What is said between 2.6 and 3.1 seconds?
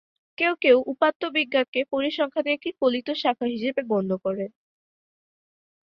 ফলিত